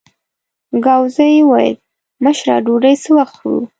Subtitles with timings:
[0.85, 1.75] ګاووزي وویل:
[2.23, 3.61] مشره ډوډۍ څه وخت خورو؟